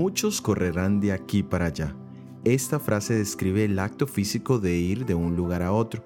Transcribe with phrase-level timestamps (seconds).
[0.00, 1.94] Muchos correrán de aquí para allá.
[2.42, 6.02] Esta frase describe el acto físico de ir de un lugar a otro,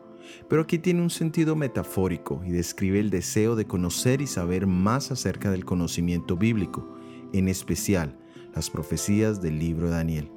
[0.48, 5.12] pero aquí tiene un sentido metafórico y describe el deseo de conocer y saber más
[5.12, 6.92] acerca del conocimiento bíblico,
[7.32, 8.18] en especial
[8.52, 10.32] las profecías del libro de Daniel.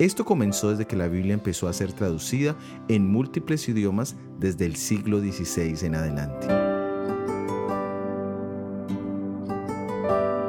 [0.00, 2.56] Esto comenzó desde que la Biblia empezó a ser traducida
[2.88, 6.65] en múltiples idiomas desde el siglo XVI en adelante.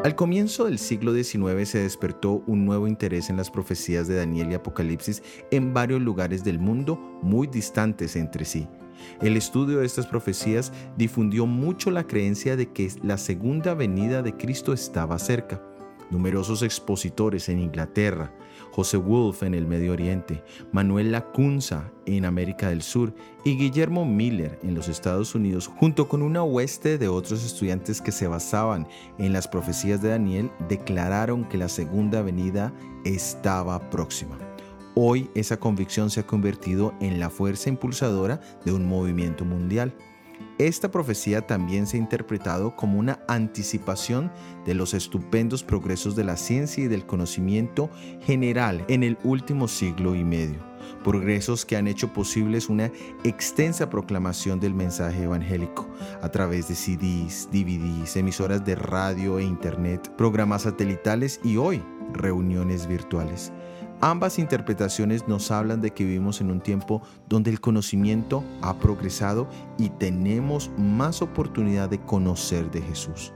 [0.07, 4.49] Al comienzo del siglo XIX se despertó un nuevo interés en las profecías de Daniel
[4.49, 5.21] y Apocalipsis
[5.51, 8.69] en varios lugares del mundo muy distantes entre sí.
[9.19, 14.31] El estudio de estas profecías difundió mucho la creencia de que la segunda venida de
[14.37, 15.61] Cristo estaba cerca
[16.09, 18.33] numerosos expositores en Inglaterra,
[18.71, 24.59] José Wolf en el Medio Oriente, Manuel Lacunza en América del Sur y Guillermo Miller
[24.63, 29.33] en los Estados Unidos, junto con una hueste de otros estudiantes que se basaban en
[29.33, 34.37] las profecías de Daniel, declararon que la segunda venida estaba próxima.
[34.99, 39.93] Hoy esa convicción se ha convertido en la fuerza impulsadora de un movimiento mundial.
[40.57, 44.31] Esta profecía también se ha interpretado como una anticipación
[44.65, 47.91] de los estupendos progresos de la ciencia y del conocimiento
[48.21, 50.57] general en el último siglo y medio,
[51.03, 52.91] progresos que han hecho posibles una
[53.23, 55.87] extensa proclamación del mensaje evangélico
[56.23, 62.87] a través de CDs, DVDs, emisoras de radio e internet, programas satelitales y hoy reuniones
[62.87, 63.51] virtuales.
[63.99, 69.47] Ambas interpretaciones nos hablan de que vivimos en un tiempo donde el conocimiento ha progresado
[69.79, 73.33] y tenemos más oportunidad de conocer de Jesús.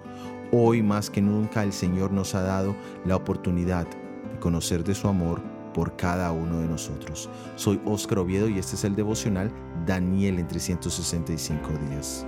[0.52, 5.08] Hoy más que nunca el Señor nos ha dado la oportunidad de conocer de su
[5.08, 5.42] amor
[5.74, 7.28] por cada uno de nosotros.
[7.56, 9.52] Soy Óscar Oviedo y este es el devocional
[9.88, 12.24] Daniel en 365 días.